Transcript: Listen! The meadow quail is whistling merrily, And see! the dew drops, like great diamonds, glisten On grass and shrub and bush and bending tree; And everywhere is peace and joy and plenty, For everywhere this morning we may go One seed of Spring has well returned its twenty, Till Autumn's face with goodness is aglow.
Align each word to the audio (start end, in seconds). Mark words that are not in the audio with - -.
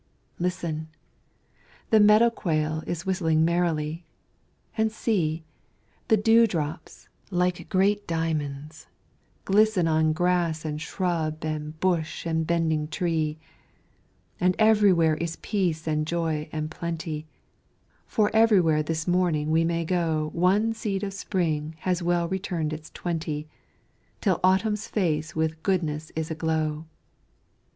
Listen! 0.39 0.87
The 1.91 1.99
meadow 1.99 2.31
quail 2.31 2.81
is 2.87 3.05
whistling 3.05 3.45
merrily, 3.45 4.03
And 4.75 4.91
see! 4.91 5.43
the 6.07 6.17
dew 6.17 6.47
drops, 6.47 7.07
like 7.29 7.69
great 7.69 8.07
diamonds, 8.07 8.87
glisten 9.45 9.87
On 9.87 10.11
grass 10.11 10.65
and 10.65 10.81
shrub 10.81 11.45
and 11.45 11.79
bush 11.79 12.25
and 12.25 12.47
bending 12.47 12.87
tree; 12.87 13.37
And 14.39 14.55
everywhere 14.57 15.17
is 15.17 15.35
peace 15.43 15.85
and 15.87 16.07
joy 16.07 16.49
and 16.51 16.71
plenty, 16.71 17.27
For 18.07 18.31
everywhere 18.35 18.81
this 18.81 19.07
morning 19.07 19.51
we 19.51 19.63
may 19.63 19.85
go 19.85 20.31
One 20.33 20.73
seed 20.73 21.03
of 21.03 21.13
Spring 21.13 21.75
has 21.81 22.01
well 22.01 22.27
returned 22.27 22.73
its 22.73 22.89
twenty, 22.89 23.47
Till 24.19 24.39
Autumn's 24.43 24.87
face 24.87 25.35
with 25.35 25.61
goodness 25.61 26.11
is 26.15 26.31
aglow. 26.31 26.87